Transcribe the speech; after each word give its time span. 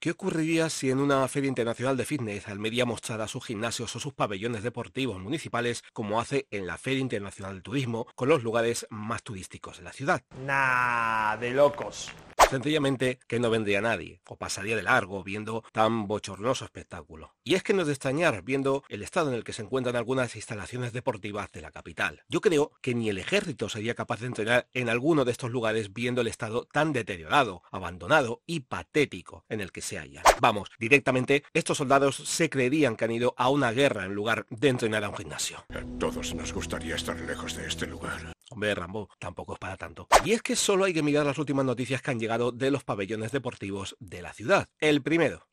¿Qué 0.00 0.12
ocurriría 0.12 0.70
si 0.70 0.90
en 0.90 0.98
una 0.98 1.28
feria 1.28 1.48
internacional 1.48 1.94
de 1.94 2.06
fitness 2.06 2.48
Almería 2.48 2.86
mostrara 2.86 3.28
sus 3.28 3.44
gimnasios 3.44 3.94
o 3.94 4.00
sus 4.00 4.14
pabellones 4.14 4.62
deportivos 4.62 5.20
municipales 5.20 5.84
como 5.92 6.18
hace 6.18 6.46
en 6.50 6.66
la 6.66 6.78
Feria 6.78 7.00
Internacional 7.00 7.56
de 7.56 7.60
Turismo 7.60 8.06
con 8.14 8.30
los 8.30 8.42
lugares 8.42 8.86
más 8.88 9.22
turísticos 9.22 9.76
de 9.76 9.84
la 9.84 9.92
ciudad? 9.92 10.22
Nah, 10.46 11.36
de 11.36 11.50
locos. 11.50 12.10
Sencillamente 12.50 13.20
que 13.28 13.38
no 13.38 13.48
vendría 13.48 13.80
nadie, 13.80 14.20
o 14.26 14.34
pasaría 14.34 14.74
de 14.74 14.82
largo 14.82 15.22
viendo 15.22 15.62
tan 15.72 16.08
bochornoso 16.08 16.64
espectáculo. 16.64 17.36
Y 17.44 17.54
es 17.54 17.62
que 17.62 17.72
no 17.72 17.82
es 17.82 17.86
de 17.86 17.92
extrañar 17.92 18.42
viendo 18.42 18.82
el 18.88 19.02
estado 19.02 19.30
en 19.30 19.36
el 19.36 19.44
que 19.44 19.52
se 19.52 19.62
encuentran 19.62 19.94
algunas 19.94 20.34
instalaciones 20.34 20.92
deportivas 20.92 21.52
de 21.52 21.60
la 21.60 21.70
capital. 21.70 22.24
Yo 22.28 22.40
creo 22.40 22.72
que 22.82 22.92
ni 22.92 23.08
el 23.08 23.18
ejército 23.18 23.68
sería 23.68 23.94
capaz 23.94 24.18
de 24.18 24.26
entrenar 24.26 24.66
en 24.74 24.88
alguno 24.88 25.24
de 25.24 25.30
estos 25.30 25.52
lugares 25.52 25.92
viendo 25.92 26.22
el 26.22 26.26
estado 26.26 26.66
tan 26.72 26.92
deteriorado, 26.92 27.62
abandonado 27.70 28.42
y 28.46 28.60
patético 28.60 29.44
en 29.48 29.60
el 29.60 29.70
que 29.70 29.80
se 29.80 29.98
hallan. 29.98 30.24
Vamos, 30.40 30.70
directamente 30.80 31.44
estos 31.54 31.78
soldados 31.78 32.16
se 32.16 32.50
creerían 32.50 32.96
que 32.96 33.04
han 33.04 33.12
ido 33.12 33.32
a 33.36 33.48
una 33.48 33.70
guerra 33.70 34.06
en 34.06 34.14
lugar 34.14 34.46
de 34.50 34.70
entrenar 34.70 35.04
a 35.04 35.10
un 35.10 35.16
gimnasio. 35.16 35.64
A 35.68 35.98
todos 36.00 36.34
nos 36.34 36.52
gustaría 36.52 36.96
estar 36.96 37.18
lejos 37.20 37.56
de 37.56 37.68
este 37.68 37.86
lugar. 37.86 38.32
Hombre, 38.52 38.74
Rambo, 38.74 39.08
tampoco 39.20 39.52
es 39.52 39.60
para 39.60 39.76
tanto. 39.76 40.08
Y 40.24 40.32
es 40.32 40.42
que 40.42 40.56
solo 40.56 40.84
hay 40.84 40.92
que 40.92 41.04
mirar 41.04 41.24
las 41.24 41.38
últimas 41.38 41.64
noticias 41.64 42.02
que 42.02 42.10
han 42.10 42.18
llegado 42.18 42.50
de 42.50 42.72
los 42.72 42.82
pabellones 42.82 43.30
deportivos 43.30 43.96
de 44.00 44.22
la 44.22 44.32
ciudad. 44.32 44.68
El 44.80 45.02
primero. 45.02 45.46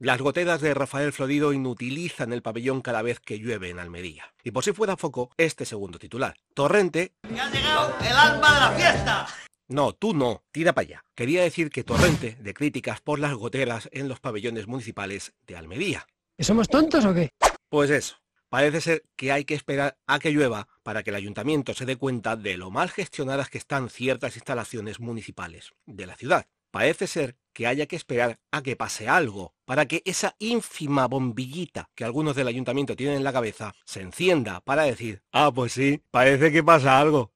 Las 0.00 0.20
goteras 0.20 0.60
de 0.60 0.74
Rafael 0.74 1.12
Florido 1.12 1.52
inutilizan 1.52 2.32
el 2.32 2.42
pabellón 2.42 2.82
cada 2.82 3.00
vez 3.00 3.20
que 3.20 3.38
llueve 3.38 3.70
en 3.70 3.78
Almería. 3.78 4.34
Y 4.42 4.50
por 4.50 4.64
si 4.64 4.72
fuera 4.72 4.96
foco, 4.96 5.30
este 5.36 5.64
segundo 5.64 6.00
titular. 6.00 6.34
Torrente... 6.52 7.12
¡Me 7.30 7.40
ha 7.40 7.48
llegado 7.48 7.94
el 8.00 8.12
alma 8.12 8.54
de 8.54 8.60
la 8.60 8.70
fiesta! 8.72 9.26
No, 9.68 9.92
tú 9.92 10.14
no, 10.14 10.42
tira 10.50 10.72
para 10.72 10.86
allá. 10.86 11.04
Quería 11.14 11.42
decir 11.42 11.70
que 11.70 11.84
torrente 11.84 12.36
de 12.40 12.54
críticas 12.54 13.00
por 13.00 13.20
las 13.20 13.34
goteras 13.34 13.88
en 13.92 14.08
los 14.08 14.18
pabellones 14.18 14.66
municipales 14.66 15.32
de 15.46 15.56
Almería. 15.56 16.06
¿Somos 16.40 16.68
tontos 16.68 17.04
o 17.04 17.14
qué? 17.14 17.30
Pues 17.68 17.88
eso. 17.90 18.16
Parece 18.48 18.80
ser 18.80 19.04
que 19.16 19.32
hay 19.32 19.44
que 19.44 19.54
esperar 19.54 19.96
a 20.06 20.18
que 20.18 20.30
llueva 20.30 20.68
para 20.84 21.02
que 21.02 21.10
el 21.10 21.16
ayuntamiento 21.16 21.74
se 21.74 21.86
dé 21.86 21.96
cuenta 21.96 22.36
de 22.36 22.56
lo 22.56 22.70
mal 22.70 22.90
gestionadas 22.90 23.50
que 23.50 23.58
están 23.58 23.88
ciertas 23.88 24.36
instalaciones 24.36 25.00
municipales 25.00 25.72
de 25.86 26.06
la 26.06 26.14
ciudad. 26.14 26.46
Parece 26.70 27.06
ser 27.06 27.36
que 27.52 27.66
haya 27.66 27.86
que 27.86 27.96
esperar 27.96 28.38
a 28.50 28.62
que 28.62 28.76
pase 28.76 29.08
algo 29.08 29.54
para 29.64 29.86
que 29.86 30.02
esa 30.04 30.34
ínfima 30.38 31.06
bombillita 31.06 31.88
que 31.94 32.04
algunos 32.04 32.36
del 32.36 32.48
ayuntamiento 32.48 32.96
tienen 32.96 33.16
en 33.16 33.24
la 33.24 33.32
cabeza 33.32 33.74
se 33.84 34.02
encienda 34.02 34.60
para 34.60 34.82
decir, 34.82 35.22
ah, 35.32 35.52
pues 35.54 35.72
sí, 35.72 36.02
parece 36.10 36.52
que 36.52 36.62
pasa 36.62 36.98
algo. 36.98 37.32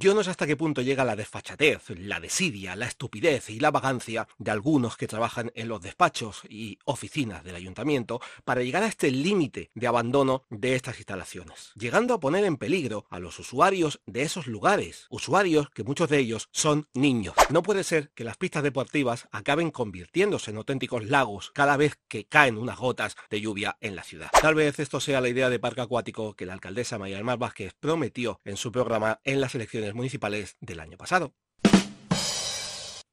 Yo 0.00 0.14
no 0.14 0.22
sé 0.22 0.30
hasta 0.30 0.46
qué 0.46 0.56
punto 0.56 0.80
llega 0.80 1.04
la 1.04 1.16
desfachatez, 1.16 1.90
la 1.98 2.20
desidia, 2.20 2.76
la 2.76 2.86
estupidez 2.86 3.50
y 3.50 3.58
la 3.58 3.72
vagancia 3.72 4.28
de 4.38 4.52
algunos 4.52 4.96
que 4.96 5.08
trabajan 5.08 5.50
en 5.56 5.66
los 5.66 5.82
despachos 5.82 6.42
y 6.48 6.78
oficinas 6.84 7.42
del 7.42 7.56
ayuntamiento 7.56 8.20
para 8.44 8.62
llegar 8.62 8.84
a 8.84 8.86
este 8.86 9.10
límite 9.10 9.72
de 9.74 9.86
abandono 9.88 10.44
de 10.50 10.76
estas 10.76 10.98
instalaciones, 10.98 11.72
llegando 11.74 12.14
a 12.14 12.20
poner 12.20 12.44
en 12.44 12.58
peligro 12.58 13.06
a 13.10 13.18
los 13.18 13.40
usuarios 13.40 14.00
de 14.06 14.22
esos 14.22 14.46
lugares, 14.46 15.08
usuarios 15.10 15.68
que 15.70 15.82
muchos 15.82 16.08
de 16.08 16.18
ellos 16.18 16.48
son 16.52 16.86
niños. 16.94 17.34
No 17.50 17.64
puede 17.64 17.82
ser 17.82 18.12
que 18.14 18.22
las 18.22 18.36
pistas 18.36 18.62
deportivas 18.62 19.26
acaben 19.32 19.72
convirtiéndose 19.72 20.52
en 20.52 20.58
auténticos 20.58 21.06
lagos 21.06 21.50
cada 21.56 21.76
vez 21.76 21.98
que 22.06 22.24
caen 22.24 22.56
unas 22.56 22.78
gotas 22.78 23.16
de 23.30 23.40
lluvia 23.40 23.76
en 23.80 23.96
la 23.96 24.04
ciudad. 24.04 24.30
Tal 24.40 24.54
vez 24.54 24.78
esto 24.78 25.00
sea 25.00 25.20
la 25.20 25.28
idea 25.28 25.50
de 25.50 25.58
parque 25.58 25.80
acuático 25.80 26.34
que 26.34 26.46
la 26.46 26.52
alcaldesa 26.52 26.98
María 26.98 27.20
Mar 27.24 27.38
Vázquez 27.38 27.74
prometió 27.80 28.40
en 28.44 28.56
su 28.56 28.70
programa 28.70 29.18
en 29.24 29.40
las 29.40 29.56
elecciones 29.56 29.87
municipales 29.94 30.56
del 30.60 30.80
año 30.80 30.96
pasado. 30.96 31.34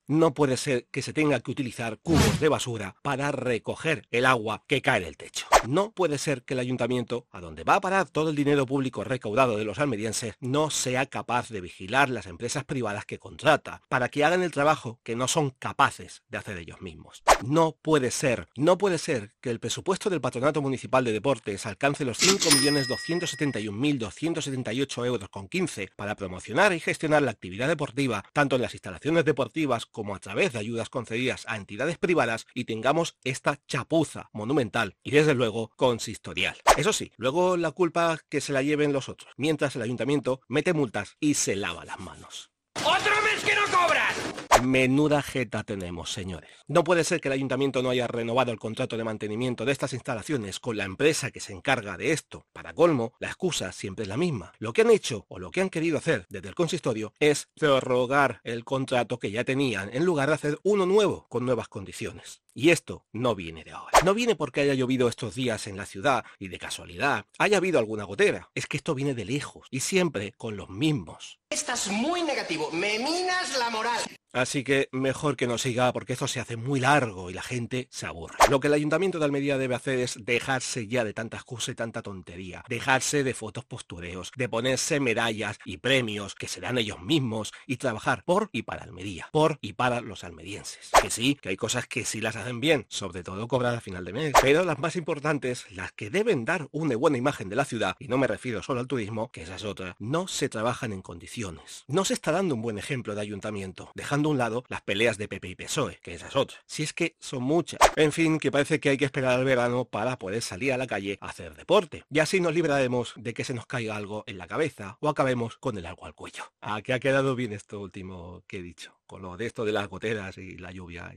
No 0.08 0.34
puede 0.36 0.56
ser 0.58 0.88
que 0.92 1.02
se 1.02 1.14
tenga 1.14 1.40
que 1.40 1.50
utilizar 1.50 1.98
cubos 2.00 2.40
de 2.40 2.50
basura 2.50 2.96
para 3.02 3.32
recoger 3.32 4.08
el 4.12 4.28
agua 4.28 4.64
que 4.68 4.82
cae 4.82 5.02
del 5.02 5.18
techo. 5.18 5.48
No 5.68 5.92
puede 5.92 6.18
ser 6.18 6.44
que 6.44 6.54
el 6.54 6.60
ayuntamiento, 6.60 7.28
a 7.32 7.42
donde 7.42 7.64
va 7.64 7.76
a 7.76 7.82
parar 7.82 8.10
todo 8.10 8.30
el 8.30 8.36
dinero 8.36 8.66
público 8.66 9.04
recaudado 9.04 9.58
de 9.58 9.66
los 9.66 9.80
almerienses, 9.80 10.36
no 10.40 10.70
sea 10.70 11.08
capaz 11.08 11.50
de 11.50 11.62
vigilar 11.62 12.10
las 12.10 12.28
empresas 12.28 12.64
privadas 12.64 13.06
que 13.06 13.20
contrata 13.20 13.82
para 13.90 14.10
que 14.10 14.24
hagan 14.24 14.44
el 14.44 14.52
trabajo 14.52 15.00
que 15.04 15.16
no 15.16 15.28
son 15.28 15.52
capaces 15.52 16.24
de 16.30 16.38
hacer 16.38 16.58
ellos 16.58 16.82
mismos. 16.82 17.24
No 17.46 17.78
puede 17.82 18.12
ser, 18.12 18.48
no 18.56 18.78
puede 18.78 18.98
ser 18.98 19.34
que 19.42 19.50
el 19.50 19.60
presupuesto 19.60 20.10
del 20.10 20.22
Patronato 20.22 20.62
Municipal 20.62 21.04
de 21.04 21.12
Deportes 21.14 21.66
alcance 21.66 22.06
los 22.06 22.20
5.271.278 22.20 25.06
euros 25.06 25.30
con 25.30 25.48
15 25.48 25.90
para 25.96 26.16
promocionar 26.16 26.74
y 26.74 26.80
gestionar 26.80 27.24
la 27.24 27.32
actividad 27.32 27.68
deportiva 27.68 28.24
tanto 28.34 28.56
en 28.56 28.62
las 28.62 28.74
instalaciones 28.74 29.26
deportivas 29.26 29.86
como 29.86 30.16
a 30.16 30.20
través 30.20 30.54
de 30.54 30.60
ayudas 30.60 30.90
concedidas 30.90 31.44
a 31.48 31.58
entidades 31.58 31.98
privadas 31.98 32.46
y 32.54 32.66
tengamos 32.66 33.18
esta 33.24 33.60
chapuza 33.68 34.30
monumental 34.32 34.96
y 35.04 35.12
desde 35.12 35.34
luego 35.34 35.55
consistorial. 35.76 36.58
Eso 36.78 36.94
sí, 36.94 37.12
luego 37.18 37.58
la 37.58 37.72
culpa 37.72 38.20
que 38.30 38.42
se 38.42 38.54
la 38.54 38.62
lleven 38.62 38.94
los 38.94 39.10
otros, 39.10 39.34
mientras 39.38 39.76
el 39.76 39.82
ayuntamiento 39.82 40.42
mete 40.48 40.74
multas 40.74 41.16
y 41.20 41.36
se 41.36 41.56
lava 41.56 41.86
las 41.86 42.00
manos. 42.00 42.52
¡Otro 42.84 43.14
mes 43.24 43.44
que 43.44 43.56
no 43.56 43.64
cobras! 43.66 44.35
Menuda 44.64 45.22
jeta 45.22 45.64
tenemos, 45.64 46.12
señores. 46.12 46.50
No 46.68 46.84
puede 46.84 47.04
ser 47.04 47.20
que 47.20 47.28
el 47.28 47.34
ayuntamiento 47.34 47.84
no 47.84 47.90
haya 47.90 48.08
renovado 48.08 48.52
el 48.52 48.60
contrato 48.60 48.98
de 48.98 49.04
mantenimiento 49.04 49.66
de 49.66 49.72
estas 49.72 49.94
instalaciones 49.94 50.60
con 50.60 50.78
la 50.78 50.86
empresa 50.86 51.32
que 51.32 51.40
se 51.40 51.54
encarga 51.54 51.98
de 51.98 52.12
esto. 52.12 52.46
Para 52.54 52.74
colmo, 52.74 53.14
la 53.20 53.28
excusa 53.28 53.72
siempre 53.72 54.04
es 54.04 54.10
la 54.10 54.18
misma. 54.18 54.54
Lo 54.60 54.74
que 54.74 54.82
han 54.82 54.90
hecho 54.90 55.26
o 55.28 55.40
lo 55.40 55.52
que 55.52 55.62
han 55.62 55.70
querido 55.70 55.98
hacer 55.98 56.26
desde 56.30 56.50
el 56.50 56.56
consistorio 56.56 57.14
es 57.20 57.50
prorrogar 57.60 58.40
el 58.44 58.64
contrato 58.64 59.20
que 59.20 59.32
ya 59.32 59.44
tenían 59.44 59.90
en 59.94 60.06
lugar 60.06 60.30
de 60.30 60.36
hacer 60.36 60.60
uno 60.64 60.86
nuevo 60.86 61.28
con 61.30 61.46
nuevas 61.46 61.68
condiciones. 61.68 62.42
Y 62.54 62.70
esto 62.70 63.06
no 63.12 63.36
viene 63.36 63.66
de 63.66 63.72
ahora. 63.72 64.00
No 64.06 64.14
viene 64.14 64.36
porque 64.36 64.62
haya 64.62 64.74
llovido 64.74 65.10
estos 65.10 65.36
días 65.36 65.68
en 65.68 65.76
la 65.76 65.86
ciudad 65.86 66.24
y 66.40 66.48
de 66.48 66.58
casualidad 66.58 67.26
haya 67.38 67.58
habido 67.58 67.80
alguna 67.80 68.06
gotera. 68.06 68.50
Es 68.56 68.66
que 68.66 68.78
esto 68.78 68.96
viene 68.96 69.14
de 69.14 69.26
lejos 69.26 69.68
y 69.70 69.82
siempre 69.82 70.32
con 70.32 70.56
los 70.56 70.70
mismos. 70.70 71.40
Estás 71.50 71.90
muy 71.90 72.24
negativo. 72.24 72.72
Me 72.72 72.98
minas 72.98 73.58
la 73.60 73.70
moral. 73.70 74.00
Así 74.36 74.66
que 74.66 74.90
mejor 74.92 75.38
que 75.38 75.48
no 75.48 75.58
siga 75.58 75.94
porque 75.94 76.12
esto 76.12 76.28
se 76.28 76.42
hace 76.42 76.58
muy 76.58 76.82
largo 76.82 77.30
y 77.30 77.34
la 77.34 77.42
gente 77.42 77.88
se 77.90 78.06
aburre. 78.06 78.36
Lo 78.50 78.60
que 78.60 78.68
el 78.68 78.74
Ayuntamiento 78.74 79.18
de 79.18 79.24
Almería 79.24 79.58
debe 79.58 79.76
hacer 79.76 79.98
es 80.00 80.26
dejarse 80.26 80.88
ya 80.88 81.06
de 81.06 81.14
tanta 81.14 81.38
excusa 81.38 81.72
y 81.72 81.76
tanta 81.76 82.02
tontería. 82.02 82.62
Dejarse 82.68 83.24
de 83.24 83.34
fotos 83.34 83.64
postureos, 83.64 84.34
de 84.36 84.50
ponerse 84.50 85.00
medallas 85.00 85.58
y 85.64 85.78
premios 85.78 86.36
que 86.36 86.50
se 86.50 86.60
dan 86.60 86.78
ellos 86.78 87.00
mismos 87.00 87.54
y 87.66 87.78
trabajar 87.78 88.26
por 88.26 88.50
y 88.52 88.64
para 88.64 88.84
Almería, 88.84 89.30
por 89.32 89.58
y 89.62 89.72
para 89.72 90.02
los 90.02 90.26
almerienses. 90.26 90.92
Que 91.02 91.10
sí, 91.10 91.36
que 91.36 91.48
hay 91.48 91.56
cosas 91.56 91.88
que 91.88 92.04
sí 92.04 92.20
las 92.20 92.36
hacen 92.36 92.60
bien, 92.60 92.86
sobre 92.90 93.24
todo 93.24 93.48
cobrar 93.48 93.74
a 93.74 93.80
final 93.80 94.04
de 94.04 94.12
mes. 94.12 94.34
Pero 94.42 94.66
las 94.66 94.80
más 94.80 94.98
importantes, 94.98 95.66
las 95.72 95.94
que 95.94 96.10
deben 96.10 96.44
dar 96.44 96.68
una 96.74 96.98
buena 96.98 97.18
imagen 97.18 97.48
de 97.48 97.56
la 97.56 97.64
ciudad, 97.64 97.96
y 98.00 98.10
no 98.10 98.18
me 98.18 98.28
refiero 98.28 98.62
solo 98.62 98.82
al 98.82 98.88
turismo, 98.88 99.30
que 99.32 99.44
esa 99.44 99.56
es 99.56 99.64
otra, 99.64 99.96
no 100.00 100.28
se 100.28 100.50
trabajan 100.50 100.92
en 100.92 101.02
condiciones. 101.02 101.86
No 101.88 102.04
se 102.04 102.14
está 102.14 102.34
dando 102.34 102.56
un 102.56 102.62
buen 102.62 102.78
ejemplo 102.78 103.16
de 103.16 103.22
ayuntamiento, 103.22 103.92
dejando 103.96 104.25
un 104.30 104.38
lado 104.38 104.64
las 104.68 104.82
peleas 104.82 105.18
de 105.18 105.28
PP 105.28 105.50
y 105.50 105.56
PSOE, 105.56 106.00
que 106.02 106.14
esa 106.14 106.28
es 106.28 106.36
otra. 106.36 106.58
Si 106.66 106.84
es 106.84 106.94
que 106.94 107.16
son 107.20 107.44
muchas. 107.44 107.80
En 107.96 108.12
fin, 108.12 108.40
que 108.40 108.52
parece 108.52 108.80
que 108.80 108.90
hay 108.90 108.98
que 108.98 109.06
esperar 109.06 109.40
al 109.40 109.46
verano 109.46 109.86
para 109.86 110.18
poder 110.18 110.42
salir 110.42 110.74
a 110.74 110.78
la 110.78 110.88
calle 110.88 111.18
a 111.22 111.30
hacer 111.30 111.56
deporte. 111.56 112.04
Y 112.10 112.20
así 112.20 112.40
nos 112.40 112.54
libraremos 112.54 113.14
de 113.16 113.34
que 113.34 113.44
se 113.44 113.54
nos 113.54 113.66
caiga 113.66 113.96
algo 113.96 114.24
en 114.28 114.38
la 114.38 114.48
cabeza 114.48 114.98
o 115.02 115.10
acabemos 115.10 115.58
con 115.58 115.78
el 115.78 115.86
algo 115.86 116.06
al 116.06 116.16
cuello. 116.16 116.44
¿A 116.62 116.82
que 116.82 116.94
ha 116.94 117.00
quedado 117.00 117.36
bien 117.36 117.54
esto 117.54 117.80
último 117.80 118.44
que 118.48 118.58
he 118.58 118.62
dicho? 118.62 118.96
Con 119.06 119.22
lo 119.22 119.38
de 119.38 119.46
esto 119.46 119.66
de 119.66 119.72
las 119.72 119.88
goteras 119.88 120.38
y 120.38 120.58
la 120.58 120.72
lluvia. 120.72 121.14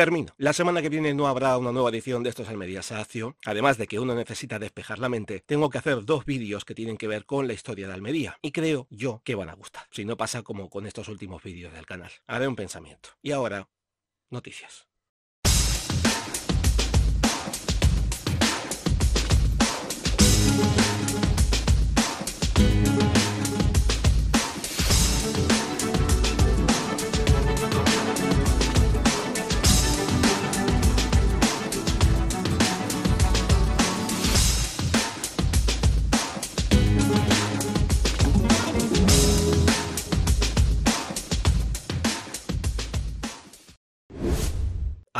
Termino. 0.00 0.32
La 0.38 0.54
semana 0.54 0.80
que 0.80 0.88
viene 0.88 1.12
no 1.12 1.26
habrá 1.26 1.58
una 1.58 1.72
nueva 1.72 1.90
edición 1.90 2.22
de 2.22 2.30
estos 2.30 2.48
Almería 2.48 2.80
Sacio. 2.80 3.36
Además 3.44 3.76
de 3.76 3.86
que 3.86 4.00
uno 4.00 4.14
necesita 4.14 4.58
despejar 4.58 4.98
la 4.98 5.10
mente, 5.10 5.40
tengo 5.44 5.68
que 5.68 5.76
hacer 5.76 6.06
dos 6.06 6.24
vídeos 6.24 6.64
que 6.64 6.74
tienen 6.74 6.96
que 6.96 7.06
ver 7.06 7.26
con 7.26 7.46
la 7.46 7.52
historia 7.52 7.86
de 7.86 7.92
Almería. 7.92 8.38
Y 8.40 8.50
creo 8.50 8.86
yo 8.88 9.20
que 9.26 9.34
van 9.34 9.50
a 9.50 9.54
gustar. 9.54 9.88
Si 9.90 10.06
no 10.06 10.16
pasa 10.16 10.42
como 10.42 10.70
con 10.70 10.86
estos 10.86 11.08
últimos 11.08 11.42
vídeos 11.42 11.74
del 11.74 11.84
canal. 11.84 12.10
Haré 12.26 12.48
un 12.48 12.56
pensamiento. 12.56 13.10
Y 13.20 13.32
ahora, 13.32 13.68
noticias. 14.30 14.89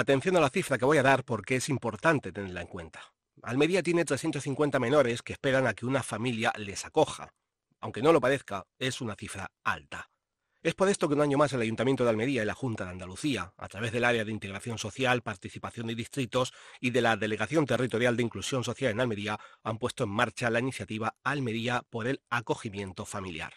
Atención 0.01 0.35
a 0.39 0.41
la 0.41 0.49
cifra 0.49 0.79
que 0.79 0.87
voy 0.87 0.97
a 0.97 1.03
dar 1.03 1.25
porque 1.25 1.57
es 1.57 1.69
importante 1.69 2.33
tenerla 2.33 2.63
en 2.63 2.69
cuenta. 2.69 3.13
Almería 3.43 3.83
tiene 3.83 4.07
350 4.07 4.79
menores 4.79 5.21
que 5.21 5.35
esperan 5.35 5.67
a 5.67 5.75
que 5.75 5.85
una 5.85 6.03
familia 6.03 6.55
les 6.57 6.87
acoja. 6.87 7.35
Aunque 7.81 8.01
no 8.01 8.11
lo 8.11 8.19
parezca, 8.19 8.65
es 8.79 9.03
una 9.03 9.15
cifra 9.15 9.53
alta. 9.63 10.09
Es 10.63 10.75
por 10.75 10.89
esto 10.89 11.07
que 11.07 11.17
un 11.17 11.21
año 11.21 11.37
más 11.37 11.53
el 11.53 11.61
Ayuntamiento 11.61 12.05
de 12.05 12.09
Almería 12.09 12.43
y 12.43 12.47
la 12.47 12.55
Junta 12.55 12.87
de 12.87 12.93
Andalucía, 12.93 13.53
a 13.59 13.69
través 13.69 13.93
del 13.93 14.05
Área 14.05 14.25
de 14.25 14.33
Integración 14.33 14.79
Social, 14.79 15.21
Participación 15.21 15.91
y 15.91 15.95
Distritos 15.95 16.55
y 16.81 16.93
de 16.93 17.03
la 17.03 17.19
Delegación 17.19 17.67
Territorial 17.67 18.17
de 18.17 18.23
Inclusión 18.23 18.65
Social 18.65 18.93
en 18.93 19.01
Almería, 19.01 19.39
han 19.63 19.77
puesto 19.77 20.05
en 20.05 20.11
marcha 20.11 20.49
la 20.49 20.61
iniciativa 20.61 21.15
Almería 21.23 21.83
por 21.91 22.07
el 22.07 22.23
acogimiento 22.31 23.05
familiar. 23.05 23.53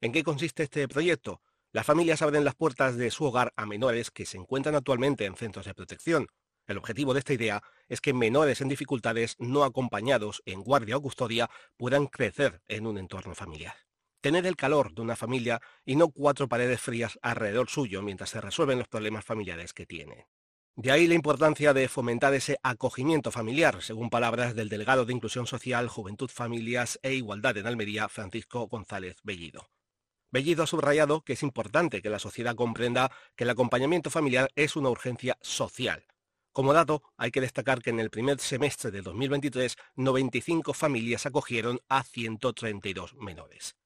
¿En 0.00 0.10
qué 0.10 0.22
consiste 0.22 0.62
este 0.62 0.88
proyecto? 0.88 1.42
Las 1.72 1.86
familias 1.86 2.22
abren 2.22 2.44
las 2.44 2.54
puertas 2.54 2.96
de 2.96 3.10
su 3.10 3.24
hogar 3.24 3.52
a 3.56 3.66
menores 3.66 4.10
que 4.10 4.26
se 4.26 4.36
encuentran 4.36 4.74
actualmente 4.74 5.24
en 5.24 5.36
centros 5.36 5.66
de 5.66 5.74
protección. 5.74 6.26
El 6.66 6.78
objetivo 6.78 7.14
de 7.14 7.20
esta 7.20 7.32
idea 7.32 7.62
es 7.88 8.00
que 8.00 8.12
menores 8.12 8.60
en 8.60 8.68
dificultades 8.68 9.36
no 9.38 9.64
acompañados 9.64 10.42
en 10.44 10.62
guardia 10.62 10.96
o 10.96 11.02
custodia 11.02 11.50
puedan 11.76 12.06
crecer 12.06 12.60
en 12.68 12.86
un 12.86 12.98
entorno 12.98 13.34
familiar 13.34 13.74
tener 14.22 14.46
el 14.46 14.56
calor 14.56 14.94
de 14.94 15.02
una 15.02 15.16
familia 15.16 15.60
y 15.84 15.96
no 15.96 16.08
cuatro 16.08 16.48
paredes 16.48 16.80
frías 16.80 17.18
alrededor 17.20 17.68
suyo 17.68 18.02
mientras 18.02 18.30
se 18.30 18.40
resuelven 18.40 18.78
los 18.78 18.88
problemas 18.88 19.24
familiares 19.24 19.74
que 19.74 19.84
tiene. 19.84 20.28
De 20.74 20.90
ahí 20.90 21.06
la 21.06 21.14
importancia 21.14 21.74
de 21.74 21.88
fomentar 21.88 22.32
ese 22.32 22.56
acogimiento 22.62 23.30
familiar, 23.30 23.82
según 23.82 24.08
palabras 24.08 24.54
del 24.54 24.70
delegado 24.70 25.04
de 25.04 25.12
Inclusión 25.12 25.46
Social, 25.46 25.88
Juventud, 25.88 26.30
Familias 26.32 26.98
e 27.02 27.12
Igualdad 27.12 27.58
en 27.58 27.66
Almería, 27.66 28.08
Francisco 28.08 28.68
González 28.68 29.16
Bellido. 29.22 29.68
Bellido 30.32 30.62
ha 30.62 30.66
subrayado 30.66 31.20
que 31.20 31.34
es 31.34 31.42
importante 31.42 32.00
que 32.00 32.08
la 32.08 32.18
sociedad 32.18 32.56
comprenda 32.56 33.12
que 33.36 33.44
el 33.44 33.50
acompañamiento 33.50 34.08
familiar 34.10 34.50
es 34.56 34.76
una 34.76 34.88
urgencia 34.88 35.36
social. 35.42 36.06
Como 36.52 36.72
dato, 36.72 37.02
hay 37.18 37.30
que 37.30 37.42
destacar 37.42 37.82
que 37.82 37.90
en 37.90 38.00
el 38.00 38.08
primer 38.08 38.40
semestre 38.40 38.90
de 38.90 39.02
2023, 39.02 39.76
95 39.96 40.72
familias 40.72 41.26
acogieron 41.26 41.80
a 41.88 42.02
132 42.02 43.14
menores. 43.16 43.76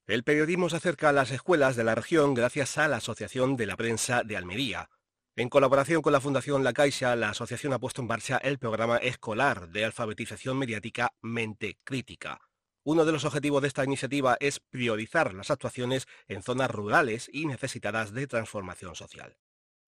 El 0.06 0.24
periodismo 0.24 0.68
se 0.68 0.76
acerca 0.76 1.10
a 1.10 1.12
las 1.12 1.30
escuelas 1.30 1.76
de 1.76 1.84
la 1.84 1.94
región 1.94 2.34
gracias 2.34 2.78
a 2.78 2.88
la 2.88 2.96
Asociación 2.96 3.56
de 3.56 3.66
la 3.66 3.76
Prensa 3.76 4.24
de 4.24 4.36
Almería. 4.36 4.90
En 5.36 5.48
colaboración 5.48 6.02
con 6.02 6.12
la 6.12 6.20
Fundación 6.20 6.64
La 6.64 6.72
Caixa, 6.72 7.14
la 7.14 7.30
asociación 7.30 7.72
ha 7.72 7.78
puesto 7.78 8.02
en 8.02 8.08
marcha 8.08 8.36
el 8.38 8.58
programa 8.58 8.96
escolar 8.96 9.68
de 9.68 9.84
alfabetización 9.84 10.58
mediática 10.58 11.14
Mente 11.22 11.78
Crítica. 11.84 12.40
Uno 12.92 13.04
de 13.04 13.12
los 13.12 13.24
objetivos 13.24 13.62
de 13.62 13.68
esta 13.68 13.84
iniciativa 13.84 14.36
es 14.40 14.58
priorizar 14.58 15.32
las 15.32 15.52
actuaciones 15.52 16.08
en 16.26 16.42
zonas 16.42 16.68
rurales 16.68 17.30
y 17.32 17.46
necesitadas 17.46 18.12
de 18.12 18.26
transformación 18.26 18.96
social. 18.96 19.36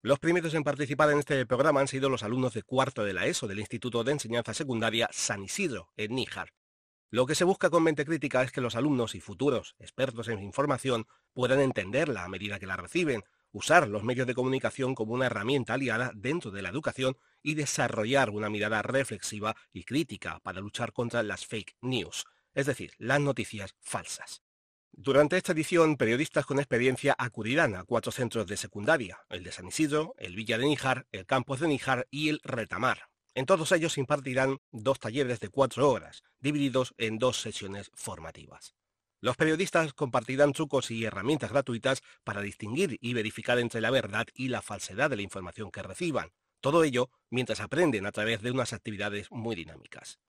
Los 0.01 0.19
primeros 0.19 0.53
en 0.53 0.63
participar 0.63 1.11
en 1.11 1.19
este 1.19 1.45
programa 1.45 1.81
han 1.81 1.89
sido 1.89 2.07
los 2.07 2.23
alumnos 2.23 2.53
de 2.53 2.63
cuarto 2.63 3.03
de 3.03 3.11
la 3.11 3.25
ESO 3.25 3.49
del 3.49 3.59
Instituto 3.59 4.05
de 4.05 4.13
Enseñanza 4.13 4.53
Secundaria 4.53 5.09
San 5.11 5.43
Isidro, 5.43 5.91
en 5.97 6.15
Níjar. 6.15 6.53
Lo 7.09 7.25
que 7.25 7.35
se 7.35 7.43
busca 7.43 7.69
con 7.69 7.83
mente 7.83 8.05
crítica 8.05 8.41
es 8.41 8.53
que 8.53 8.61
los 8.61 8.77
alumnos 8.77 9.15
y 9.15 9.19
futuros 9.19 9.75
expertos 9.79 10.29
en 10.29 10.41
información 10.41 11.05
puedan 11.33 11.59
entenderla 11.59 12.23
a 12.23 12.29
medida 12.29 12.57
que 12.57 12.67
la 12.67 12.77
reciben, 12.77 13.25
usar 13.51 13.89
los 13.89 14.05
medios 14.05 14.27
de 14.27 14.33
comunicación 14.33 14.95
como 14.95 15.13
una 15.13 15.25
herramienta 15.25 15.73
aliada 15.73 16.13
dentro 16.15 16.51
de 16.51 16.61
la 16.61 16.69
educación 16.69 17.17
y 17.41 17.55
desarrollar 17.55 18.29
una 18.29 18.49
mirada 18.49 18.81
reflexiva 18.81 19.57
y 19.73 19.83
crítica 19.83 20.39
para 20.39 20.61
luchar 20.61 20.93
contra 20.93 21.21
las 21.21 21.45
fake 21.45 21.75
news, 21.81 22.23
es 22.53 22.65
decir, 22.65 22.93
las 22.97 23.19
noticias 23.19 23.75
falsas. 23.81 24.41
Durante 24.91 25.37
esta 25.37 25.53
edición, 25.53 25.97
periodistas 25.97 26.45
con 26.45 26.59
experiencia 26.59 27.15
acudirán 27.17 27.75
a 27.75 27.83
cuatro 27.83 28.11
centros 28.11 28.45
de 28.47 28.57
secundaria, 28.57 29.19
el 29.29 29.43
de 29.43 29.51
San 29.51 29.67
Isidro, 29.67 30.13
el 30.17 30.35
Villa 30.35 30.57
de 30.57 30.65
Níjar, 30.65 31.07
el 31.11 31.25
Campos 31.25 31.59
de 31.59 31.67
Níjar 31.67 32.07
y 32.11 32.29
el 32.29 32.39
Retamar, 32.43 33.09
en 33.35 33.47
todos 33.47 33.71
ellos 33.71 33.97
impartirán 33.97 34.59
dos 34.71 34.99
talleres 34.99 35.39
de 35.39 35.49
cuatro 35.49 35.89
horas, 35.89 36.23
divididos 36.39 36.93
en 36.97 37.17
dos 37.17 37.41
sesiones 37.41 37.89
formativas. 37.95 38.75
Los 39.21 39.37
periodistas 39.37 39.93
compartirán 39.93 40.53
trucos 40.53 40.91
y 40.91 41.05
herramientas 41.05 41.51
gratuitas 41.51 42.03
para 42.23 42.41
distinguir 42.41 42.97
y 43.01 43.13
verificar 43.13 43.57
entre 43.57 43.81
la 43.81 43.89
verdad 43.89 44.27
y 44.35 44.49
la 44.49 44.61
falsedad 44.61 45.09
de 45.09 45.15
la 45.15 45.21
información 45.23 45.71
que 45.71 45.81
reciban. 45.81 46.31
Todo 46.61 46.83
ello 46.83 47.09
mientras 47.31 47.59
aprenden 47.59 48.05
a 48.05 48.11
través 48.11 48.41
de 48.41 48.51
unas 48.51 48.71
actividades 48.71 49.31
muy 49.31 49.55
dinámicas. 49.55 50.19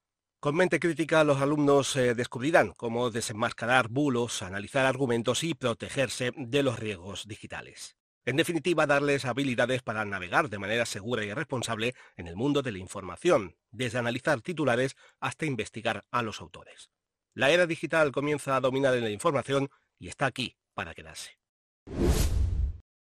Con 0.45 0.57
mente 0.57 0.79
crítica, 0.79 1.25
los 1.25 1.41
alumnos 1.41 1.97
eh, 1.97 2.15
descubrirán 2.15 2.73
cómo 2.73 3.11
desenmascarar 3.11 3.89
bulos, 3.89 4.43
analizar 4.43 4.85
argumentos 4.85 5.43
y 5.43 5.55
protegerse 5.55 6.33
de 6.37 6.63
los 6.63 6.79
riesgos 6.79 7.27
digitales. 7.27 7.97
En 8.27 8.37
definitiva, 8.37 8.87
darles 8.87 9.25
habilidades 9.25 9.81
para 9.81 10.05
navegar 10.05 10.51
de 10.51 10.59
manera 10.59 10.85
segura 10.85 11.25
y 11.25 11.33
responsable 11.33 11.95
en 12.19 12.29
el 12.29 12.37
mundo 12.37 12.61
de 12.61 12.73
la 12.73 12.79
información, 12.79 13.57
desde 13.71 13.97
analizar 13.97 14.43
titulares 14.43 14.97
hasta 15.19 15.47
investigar 15.47 16.05
a 16.11 16.21
los 16.21 16.43
autores. 16.43 16.91
La 17.33 17.49
era 17.49 17.67
digital 17.67 18.13
comienza 18.13 18.55
a 18.55 18.61
dominar 18.61 18.95
en 18.95 19.05
la 19.05 19.11
información 19.11 19.71
y 19.99 20.09
está 20.09 20.27
aquí 20.27 20.59
para 20.75 20.93
quedarse. 20.93 21.39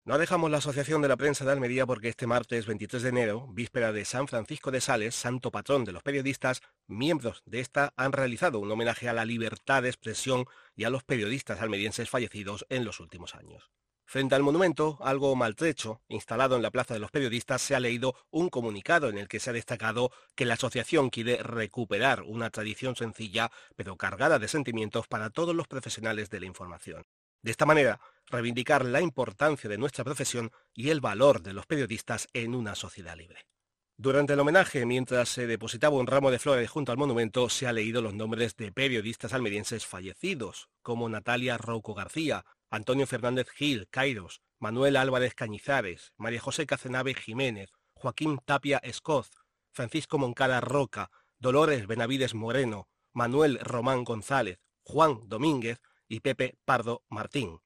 No 0.07 0.19
dejamos 0.19 0.51
la 0.51 0.59
Asociación 0.59 1.01
de 1.01 1.09
la 1.09 1.17
Prensa 1.17 1.47
de 1.47 1.53
Almería 1.53 1.87
porque 1.87 2.11
este 2.11 2.27
martes 2.27 2.67
23 2.67 3.03
de 3.05 3.09
enero, 3.09 3.47
víspera 3.51 3.91
de 3.91 4.05
San 4.05 4.29
Francisco 4.29 4.71
de 4.71 4.83
Sales, 4.83 5.15
santo 5.15 5.51
patrón 5.51 5.87
de 5.87 5.93
los 5.93 6.03
periodistas, 6.03 6.61
miembros 6.87 7.43
de 7.47 7.61
esta 7.61 7.95
han 7.97 8.13
realizado 8.13 8.59
un 8.59 8.71
homenaje 8.71 9.09
a 9.09 9.15
la 9.15 9.25
libertad 9.25 9.83
de 9.83 9.89
expresión 9.89 10.45
y 10.77 10.85
a 10.85 10.91
los 10.91 11.05
periodistas 11.05 11.63
almerienses 11.63 12.11
fallecidos 12.11 12.67
en 12.69 12.85
los 12.85 13.01
últimos 13.01 13.35
años. 13.35 13.71
Frente 14.05 14.35
al 14.35 14.43
monumento, 14.43 14.99
algo 15.01 15.35
maltrecho, 15.37 16.03
instalado 16.09 16.55
en 16.55 16.61
la 16.61 16.71
Plaza 16.71 16.93
de 16.93 17.01
los 17.01 17.11
Periodistas, 17.11 17.63
se 17.63 17.75
ha 17.75 17.81
leído 17.81 18.15
un 18.31 18.51
comunicado 18.51 19.09
en 19.09 19.17
el 19.17 19.27
que 19.27 19.41
se 19.41 19.49
ha 19.49 19.55
destacado 19.55 20.11
que 20.35 20.45
la 20.45 20.55
asociación 20.55 21.09
quiere 21.09 21.39
recuperar 21.39 22.25
una 22.25 22.51
tradición 22.51 22.95
sencilla 22.95 23.51
pero 23.75 23.97
cargada 23.97 24.39
de 24.39 24.49
sentimientos 24.49 25.09
para 25.09 25.31
todos 25.31 25.55
los 25.55 25.67
profesionales 25.67 26.29
de 26.29 26.41
la 26.41 26.47
información. 26.47 27.07
De 27.41 27.51
esta 27.51 27.65
manera, 27.65 28.01
reivindicar 28.27 28.85
la 28.85 29.01
importancia 29.01 29.69
de 29.69 29.79
nuestra 29.79 30.05
profesión 30.05 30.51
y 30.73 30.91
el 30.91 31.01
valor 31.01 31.43
de 31.43 31.53
los 31.53 31.67
periodistas 31.67 32.29
en 32.33 32.55
una 32.55 32.75
sociedad 32.75 33.17
libre. 33.17 33.47
Durante 33.97 34.33
el 34.33 34.41
homenaje, 34.41 34.87
mientras 34.87 35.29
se 35.29 35.47
depositaba 35.47 35.97
un 35.97 36.09
ramo 36.09 36.33
de 36.33 36.41
flores 36.41 36.69
junto 36.69 36.91
al 36.91 36.99
monumento, 36.99 37.49
se 37.49 37.69
han 37.69 37.77
leído 37.77 38.03
los 38.03 38.13
nombres 38.13 38.57
de 38.57 38.73
periodistas 38.73 39.33
almerienses 39.33 39.87
fallecidos, 39.87 40.69
como 40.83 41.09
Natalia 41.09 41.59
Rouco 41.59 41.95
García, 41.95 42.45
Antonio 42.71 43.07
Fernández 43.07 43.49
Gil, 43.51 43.87
Cairos, 43.91 44.41
Manuel 44.59 44.97
Álvarez 44.97 45.35
Cañizares, 45.35 46.13
María 46.17 46.41
José 46.41 46.67
Cacenave 46.67 47.15
Jiménez, 47.15 47.71
Joaquín 47.95 48.41
Tapia 48.45 48.79
Escoz, 48.79 49.31
Francisco 49.71 50.19
Moncada 50.19 50.61
Roca, 50.61 51.11
Dolores 51.39 51.87
Benavides 51.87 52.35
Moreno, 52.35 52.89
Manuel 53.13 53.61
Román 53.61 54.03
González, 54.03 54.59
Juan 54.83 55.29
Domínguez 55.29 55.81
y 56.09 56.21
Pepe 56.21 56.59
Pardo 56.65 57.05
Martín. 57.09 57.61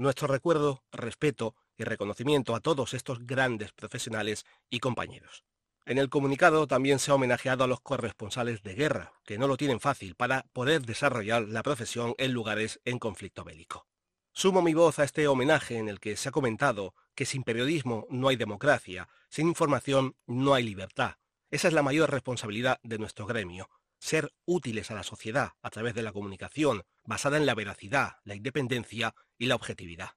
Nuestro 0.00 0.28
recuerdo, 0.28 0.82
respeto 0.92 1.54
y 1.76 1.84
reconocimiento 1.84 2.54
a 2.54 2.60
todos 2.60 2.94
estos 2.94 3.26
grandes 3.26 3.72
profesionales 3.72 4.46
y 4.70 4.80
compañeros. 4.80 5.44
En 5.84 5.98
el 5.98 6.08
comunicado 6.08 6.66
también 6.66 6.98
se 6.98 7.10
ha 7.10 7.16
homenajeado 7.16 7.64
a 7.64 7.66
los 7.66 7.82
corresponsales 7.82 8.62
de 8.62 8.74
guerra, 8.74 9.12
que 9.26 9.36
no 9.36 9.46
lo 9.46 9.58
tienen 9.58 9.78
fácil 9.78 10.14
para 10.14 10.46
poder 10.54 10.86
desarrollar 10.86 11.42
la 11.42 11.62
profesión 11.62 12.14
en 12.16 12.32
lugares 12.32 12.80
en 12.86 12.98
conflicto 12.98 13.44
bélico. 13.44 13.86
Sumo 14.32 14.62
mi 14.62 14.72
voz 14.72 14.98
a 14.98 15.04
este 15.04 15.28
homenaje 15.28 15.76
en 15.76 15.90
el 15.90 16.00
que 16.00 16.16
se 16.16 16.30
ha 16.30 16.32
comentado 16.32 16.94
que 17.14 17.26
sin 17.26 17.44
periodismo 17.44 18.06
no 18.08 18.28
hay 18.28 18.36
democracia, 18.36 19.06
sin 19.28 19.48
información 19.48 20.16
no 20.26 20.54
hay 20.54 20.62
libertad. 20.62 21.16
Esa 21.50 21.68
es 21.68 21.74
la 21.74 21.82
mayor 21.82 22.10
responsabilidad 22.10 22.80
de 22.82 22.96
nuestro 22.96 23.26
gremio, 23.26 23.68
ser 23.98 24.32
útiles 24.46 24.90
a 24.90 24.94
la 24.94 25.02
sociedad 25.02 25.50
a 25.60 25.68
través 25.68 25.94
de 25.94 26.02
la 26.02 26.12
comunicación 26.12 26.84
basada 27.04 27.36
en 27.36 27.44
la 27.44 27.54
veracidad, 27.54 28.16
la 28.24 28.34
independencia 28.34 29.14
y 29.40 29.46
la 29.46 29.56
objetividad. 29.56 30.10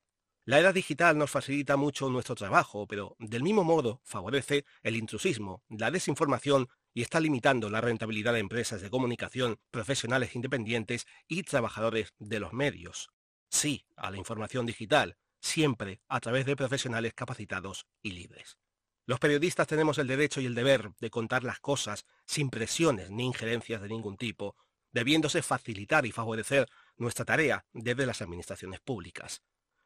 La 0.46 0.60
era 0.60 0.72
digital 0.72 1.18
nos 1.18 1.32
facilita 1.32 1.76
mucho 1.76 2.08
nuestro 2.10 2.36
trabajo, 2.36 2.86
pero 2.86 3.16
del 3.18 3.42
mismo 3.42 3.64
modo 3.64 4.02
favorece 4.04 4.66
el 4.84 4.96
intrusismo, 4.96 5.64
la 5.70 5.90
desinformación 5.90 6.68
y 6.94 7.02
está 7.02 7.20
limitando 7.20 7.72
la 7.72 7.82
rentabilidad 7.82 8.34
de 8.34 8.40
empresas 8.40 8.82
de 8.82 8.92
comunicación, 8.92 9.58
profesionales 9.72 10.36
independientes 10.36 11.08
y 11.28 11.42
trabajadores 11.42 12.14
de 12.20 12.40
los 12.40 12.54
medios 12.54 13.10
sí 13.54 13.86
a 13.96 14.12
la 14.12 14.18
información 14.18 14.66
digital, 14.66 15.16
siempre 15.40 16.02
a 16.08 16.20
través 16.20 16.46
de 16.46 16.56
profesionales 16.56 17.14
capacitados 17.14 17.86
y 18.02 18.12
libres. 18.12 18.58
Los 19.06 19.20
periodistas 19.20 19.68
tenemos 19.68 19.98
el 19.98 20.08
derecho 20.08 20.42
y 20.42 20.46
el 20.46 20.56
deber 20.56 20.92
de 21.00 21.10
contar 21.10 21.44
las 21.44 21.60
cosas 21.60 22.06
sin 22.26 22.50
presiones 22.50 23.12
ni 23.12 23.26
injerencias 23.26 23.82
de 23.82 23.90
ningún 23.90 24.18
tipo, 24.18 24.56
debiéndose 24.92 25.42
facilitar 25.42 26.06
y 26.06 26.12
favorecer 26.12 26.68
nuestra 26.98 27.26
tarea 27.26 27.66
desde 27.74 28.06
las 28.06 28.22
administraciones 28.22 28.80
públicas. 28.80 29.42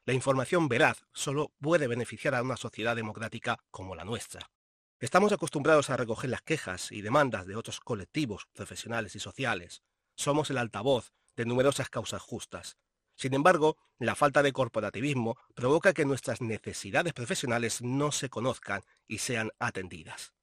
La 0.06 0.14
información 0.14 0.70
veraz 0.70 1.06
solo 1.14 1.52
puede 1.60 1.88
beneficiar 1.88 2.34
a 2.36 2.42
una 2.42 2.58
sociedad 2.58 2.96
democrática 2.96 3.58
como 3.72 3.96
la 3.96 4.06
nuestra. 4.06 4.50
Estamos 5.00 5.32
acostumbrados 5.32 5.90
a 5.90 5.98
recoger 5.98 6.30
las 6.30 6.42
quejas 6.42 6.92
y 6.92 7.02
demandas 7.02 7.46
de 7.46 7.56
otros 7.56 7.80
colectivos 7.80 8.48
profesionales 8.54 9.16
y 9.16 9.20
sociales. 9.20 9.84
Somos 10.16 10.50
el 10.50 10.58
altavoz 10.58 11.12
de 11.36 11.46
numerosas 11.46 11.90
causas 11.90 12.22
justas. 12.22 12.78
Sin 13.16 13.34
embargo, 13.34 13.78
la 14.00 14.16
falta 14.16 14.44
de 14.44 14.54
corporativismo 14.54 15.38
provoca 15.56 15.94
que 15.94 16.06
nuestras 16.06 16.42
necesidades 16.42 17.14
profesionales 17.14 17.82
no 17.82 18.12
se 18.12 18.30
conozcan 18.30 18.82
y 19.08 19.20
sean 19.20 19.52
atendidas. 19.60 20.34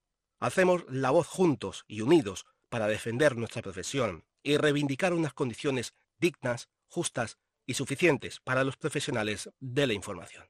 Hacemos 0.41 0.85
la 0.89 1.11
voz 1.11 1.27
juntos 1.27 1.85
y 1.89 2.03
unidos 2.03 2.47
para 2.69 2.87
defender 2.87 3.37
nuestra 3.37 3.63
profesión 3.63 4.25
y 4.43 4.57
reivindicar 4.57 5.15
unas 5.15 5.33
condiciones 5.33 5.95
dignas, 6.25 6.71
justas 6.89 7.37
y 7.67 7.75
suficientes 7.75 8.41
para 8.41 8.65
los 8.65 8.79
profesionales 8.79 9.51
de 9.61 9.87
la 9.87 9.93
información. 9.93 10.47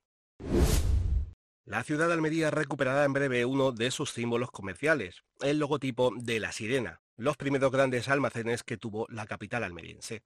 La 1.65 1.83
ciudad 1.83 2.07
de 2.07 2.15
Almería 2.15 2.53
recuperará 2.53 3.03
en 3.05 3.13
breve 3.13 3.45
uno 3.45 3.73
de 3.73 3.91
sus 3.91 4.13
símbolos 4.13 4.53
comerciales, 4.53 5.25
el 5.41 5.59
logotipo 5.59 6.13
de 6.17 6.39
la 6.39 6.53
sirena, 6.53 7.01
los 7.17 7.37
primeros 7.37 7.73
grandes 7.73 8.09
almacenes 8.09 8.63
que 8.63 8.77
tuvo 8.77 9.09
la 9.09 9.27
capital 9.27 9.65
almeriense. 9.65 10.23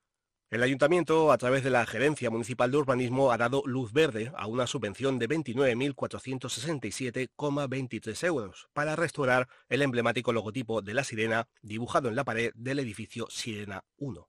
El 0.51 0.63
ayuntamiento, 0.63 1.33
a 1.33 1.39
través 1.39 1.65
de 1.65 1.71
la 1.71 1.87
Gerencia 1.87 2.29
Municipal 2.31 2.71
de 2.71 2.77
Urbanismo, 2.77 3.33
ha 3.33 3.39
dado 3.39 3.63
luz 3.65 3.95
verde 3.95 4.33
a 4.37 4.47
una 4.47 4.67
subvención 4.67 5.19
de 5.19 5.29
29.467,23 5.29 8.27
euros 8.27 8.69
para 8.75 8.97
restaurar 8.97 9.49
el 9.71 9.81
emblemático 9.81 10.31
logotipo 10.33 10.83
de 10.83 10.95
la 10.95 11.05
sirena 11.05 11.49
dibujado 11.63 12.11
en 12.11 12.17
la 12.17 12.25
pared 12.25 12.53
del 12.55 12.81
edificio 12.81 13.29
Sirena 13.31 13.85
1. 13.97 14.29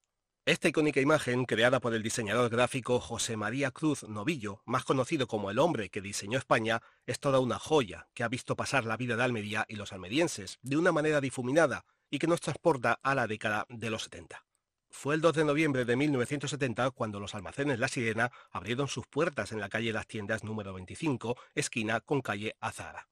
Esta 0.50 0.68
icónica 0.68 1.00
imagen, 1.00 1.46
creada 1.46 1.80
por 1.80 1.94
el 1.94 2.02
diseñador 2.02 2.50
gráfico 2.50 3.00
José 3.00 3.38
María 3.38 3.70
Cruz 3.70 4.02
Novillo, 4.10 4.64
más 4.66 4.84
conocido 4.84 5.28
como 5.28 5.52
el 5.52 5.60
hombre 5.60 5.90
que 5.90 6.02
diseñó 6.02 6.40
España, 6.40 6.82
es 7.06 7.20
toda 7.20 7.40
una 7.40 7.60
joya 7.60 8.08
que 8.16 8.24
ha 8.24 8.30
visto 8.30 8.56
pasar 8.56 8.84
la 8.84 8.98
vida 8.98 9.16
de 9.16 9.22
Almería 9.22 9.68
y 9.70 9.76
los 9.76 9.94
almerienses 9.94 10.58
de 10.64 10.78
una 10.78 10.92
manera 10.92 11.22
difuminada 11.22 11.86
y 12.10 12.18
que 12.18 12.26
nos 12.26 12.42
transporta 12.42 12.94
a 13.04 13.14
la 13.14 13.28
década 13.28 13.68
de 13.70 13.92
los 13.92 14.06
70. 14.06 14.44
Fue 14.90 15.14
el 15.14 15.22
2 15.22 15.36
de 15.36 15.46
noviembre 15.46 15.86
de 15.86 15.96
1970 15.96 16.90
cuando 16.90 17.20
los 17.20 17.36
almacenes 17.36 17.78
La 17.78 17.88
Sirena 17.88 18.32
abrieron 18.50 18.88
sus 18.88 19.06
puertas 19.06 19.52
en 19.52 19.60
la 19.60 19.70
calle 19.70 19.94
Las 19.94 20.08
Tiendas 20.08 20.44
número 20.44 20.74
25, 20.74 21.38
esquina 21.54 22.00
con 22.00 22.22
calle 22.22 22.56
Azara. 22.60 23.08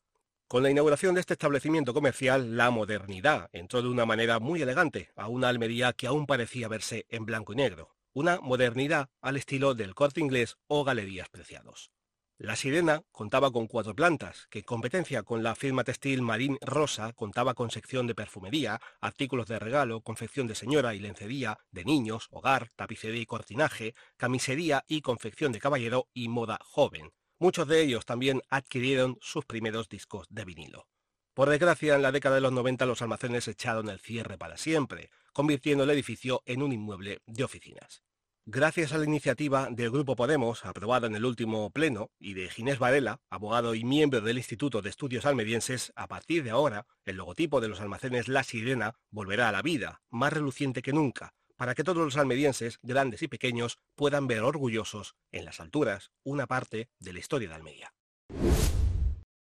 Con 0.48 0.64
la 0.64 0.70
inauguración 0.70 1.14
de 1.14 1.20
este 1.20 1.34
establecimiento 1.34 1.94
comercial, 1.94 2.56
la 2.56 2.72
modernidad 2.72 3.50
entró 3.52 3.82
de 3.82 3.90
una 3.90 4.06
manera 4.06 4.40
muy 4.40 4.62
elegante 4.62 5.12
a 5.18 5.28
una 5.28 5.50
Almería 5.50 5.92
que 5.92 6.08
aún 6.08 6.26
parecía 6.26 6.70
verse 6.70 7.06
en 7.10 7.26
blanco 7.26 7.52
y 7.52 7.58
negro, 7.58 7.98
una 8.14 8.40
modernidad 8.40 9.10
al 9.20 9.36
estilo 9.36 9.74
del 9.74 9.94
corte 9.94 10.22
inglés 10.22 10.56
o 10.68 10.86
galerías 10.86 11.28
preciados. 11.28 11.92
La 12.38 12.56
Sirena 12.56 13.04
contaba 13.12 13.52
con 13.52 13.68
cuatro 13.68 13.94
plantas, 13.94 14.48
que 14.50 14.60
en 14.60 14.66
competencia 14.66 15.24
con 15.24 15.44
la 15.44 15.54
firma 15.54 15.84
textil 15.84 16.22
Marín 16.22 16.58
Rosa 16.62 17.12
contaba 17.12 17.54
con 17.54 17.70
sección 17.70 18.08
de 18.08 18.16
perfumería, 18.16 18.80
artículos 19.02 19.48
de 19.48 19.60
regalo, 19.60 20.00
confección 20.00 20.48
de 20.48 20.56
señora 20.56 20.96
y 20.96 21.00
lencería, 21.00 21.60
de 21.72 21.84
niños, 21.84 22.28
hogar, 22.32 22.72
tapicería 22.78 23.20
y 23.20 23.26
cortinaje, 23.26 23.96
camisería 24.16 24.86
y 24.88 25.02
confección 25.02 25.52
de 25.52 25.60
caballero 25.60 26.08
y 26.14 26.30
moda 26.30 26.58
joven. 26.64 27.12
Muchos 27.40 27.68
de 27.68 27.82
ellos 27.82 28.06
también 28.06 28.42
adquirieron 28.50 29.18
sus 29.22 29.46
primeros 29.46 29.90
discos 29.90 30.26
de 30.30 30.44
vinilo. 30.44 30.88
Por 31.36 31.50
desgracia, 31.50 31.94
en 31.94 32.02
la 32.02 32.12
década 32.12 32.36
de 32.36 32.42
los 32.42 32.52
90 32.52 32.88
los 32.88 33.04
almacenes 33.04 33.48
echaron 33.48 33.90
el 33.90 34.00
cierre 34.00 34.40
para 34.40 34.58
siempre, 34.58 35.12
convirtiendo 35.34 35.84
el 35.84 35.92
edificio 35.92 36.42
en 36.48 36.64
un 36.64 36.74
inmueble 36.74 37.22
de 37.28 37.44
oficinas. 37.44 38.02
Gracias 38.50 38.92
a 38.92 38.98
la 38.98 39.04
iniciativa 39.04 39.68
del 39.70 39.92
Grupo 39.92 40.16
Podemos, 40.16 40.66
aprobada 40.66 41.06
en 41.06 41.16
el 41.16 41.26
último 41.26 41.70
pleno, 41.70 42.10
y 42.18 42.34
de 42.34 42.50
Ginés 42.50 42.80
Varela, 42.80 43.20
abogado 43.30 43.76
y 43.76 43.84
miembro 43.84 44.22
del 44.22 44.38
Instituto 44.38 44.82
de 44.82 44.90
Estudios 44.90 45.28
Almerienses, 45.28 45.94
a 45.96 46.08
partir 46.08 46.44
de 46.44 46.50
ahora, 46.50 46.88
el 47.06 47.18
logotipo 47.18 47.62
de 47.62 47.68
los 47.68 47.82
almacenes 47.82 48.30
La 48.30 48.44
Sirena 48.44 48.96
volverá 49.12 49.50
a 49.50 49.52
la 49.52 49.62
vida, 49.62 50.02
más 50.10 50.34
reluciente 50.34 50.82
que 50.82 50.94
nunca, 50.94 51.36
para 51.58 51.76
que 51.76 51.84
todos 51.84 52.04
los 52.04 52.16
almerienses, 52.16 52.80
grandes 52.82 53.22
y 53.22 53.28
pequeños, 53.28 53.80
puedan 53.96 54.28
ver 54.28 54.42
orgullosos, 54.42 55.16
en 55.32 55.44
las 55.44 55.60
alturas, 55.60 56.12
una 56.24 56.48
parte 56.48 56.90
de 57.00 57.14
la 57.14 57.20
historia 57.20 57.50
de 57.50 57.56
Almería. 57.56 57.94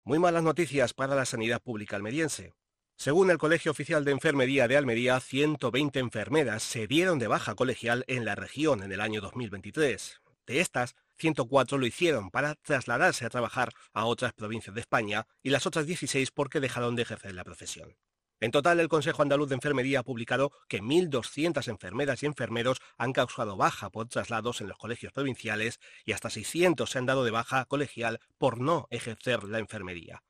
Muy 0.05 0.19
malas 0.19 0.43
noticias 0.43 0.95
para 0.95 1.15
la 1.15 1.27
sanidad 1.27 1.63
pública 1.63 1.95
almeriense. 1.95 2.55
Según 2.97 3.31
el 3.31 3.39
Colegio 3.39 3.71
Oficial 3.71 4.05
de 4.05 4.11
Enfermería 4.11 4.67
de 4.67 4.77
Almería, 4.77 5.21
120 5.21 6.01
enfermeras 6.01 6.63
se 6.63 6.87
dieron 6.87 7.19
de 7.19 7.29
baja 7.29 7.55
colegial 7.55 8.05
en 8.09 8.25
la 8.25 8.35
región 8.35 8.83
en 8.83 8.91
el 8.91 9.01
año 9.01 9.21
2023. 9.21 10.21
De 10.47 10.61
estas, 10.61 10.97
104 11.19 11.77
lo 11.77 11.87
hicieron 11.87 12.31
para 12.31 12.55
trasladarse 12.55 13.27
a 13.27 13.31
trabajar 13.31 13.73
a 13.93 14.07
otras 14.07 14.33
provincias 14.33 14.75
de 14.75 14.81
España 14.81 15.27
y 15.43 15.51
las 15.51 15.67
otras 15.67 15.87
16 15.87 16.31
porque 16.31 16.59
dejaron 16.59 16.97
de 16.97 17.03
ejercer 17.03 17.35
la 17.35 17.45
profesión. 17.45 17.95
En 18.41 18.53
total, 18.53 18.79
el 18.79 18.89
Consejo 18.89 19.23
Andaluz 19.23 19.49
de 19.49 19.57
Enfermería 19.57 20.01
ha 20.01 20.05
publicado 20.05 20.53
que 20.69 20.81
1.200 20.81 21.67
enfermeras 21.67 22.23
y 22.23 22.27
enfermeros 22.27 22.79
han 22.97 23.13
causado 23.13 23.57
baja 23.57 23.91
por 23.91 24.07
traslados 24.09 24.61
en 24.61 24.69
los 24.69 24.79
colegios 24.79 25.13
provinciales 25.13 25.81
y 26.05 26.13
hasta 26.13 26.31
600 26.31 26.89
se 26.89 26.99
han 26.99 27.07
dado 27.07 27.25
de 27.25 27.33
baja 27.33 27.65
colegial 27.65 28.21
por 28.39 28.61
no 28.61 28.87
ejercer 28.91 29.43
la 29.43 29.59
enfermería. 29.59 30.23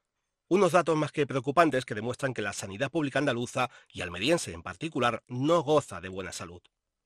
Unos 0.49 0.73
datos 0.73 0.97
más 0.97 1.13
que 1.13 1.27
preocupantes 1.27 1.85
que 1.85 1.95
demuestran 1.95 2.33
que 2.33 2.41
la 2.41 2.55
sanidad 2.55 2.91
pública 2.91 3.19
andaluza, 3.19 3.69
y 3.93 4.01
almeriense 4.01 4.55
en 4.55 4.63
particular, 4.63 5.23
no 5.29 5.63
goza 5.63 6.01
de 6.01 6.09
buena 6.09 6.33
salud. 6.33 6.63